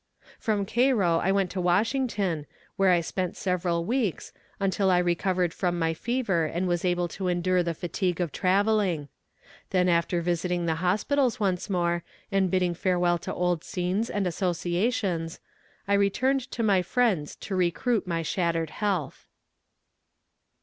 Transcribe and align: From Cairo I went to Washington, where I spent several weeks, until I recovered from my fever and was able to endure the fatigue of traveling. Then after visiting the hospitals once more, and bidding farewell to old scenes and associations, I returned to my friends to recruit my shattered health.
From 0.39 0.65
Cairo 0.65 1.19
I 1.19 1.31
went 1.31 1.51
to 1.51 1.61
Washington, 1.61 2.47
where 2.75 2.89
I 2.89 3.01
spent 3.01 3.37
several 3.37 3.85
weeks, 3.85 4.33
until 4.59 4.89
I 4.89 4.97
recovered 4.97 5.53
from 5.53 5.77
my 5.77 5.93
fever 5.93 6.45
and 6.47 6.67
was 6.67 6.83
able 6.83 7.07
to 7.09 7.27
endure 7.27 7.61
the 7.61 7.75
fatigue 7.75 8.19
of 8.19 8.31
traveling. 8.31 9.09
Then 9.69 9.87
after 9.87 10.19
visiting 10.19 10.65
the 10.65 10.73
hospitals 10.81 11.39
once 11.39 11.69
more, 11.69 12.03
and 12.31 12.49
bidding 12.49 12.73
farewell 12.73 13.19
to 13.19 13.31
old 13.35 13.63
scenes 13.63 14.09
and 14.09 14.25
associations, 14.25 15.39
I 15.87 15.93
returned 15.93 16.49
to 16.49 16.63
my 16.63 16.81
friends 16.81 17.35
to 17.35 17.55
recruit 17.55 18.07
my 18.07 18.23
shattered 18.23 18.71
health. 18.71 19.27